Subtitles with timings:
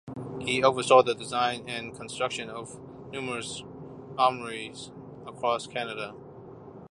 [0.39, 2.79] He oversaw the design and construction of
[3.11, 3.61] numerous
[4.17, 4.89] armouries
[5.27, 6.15] across Canada.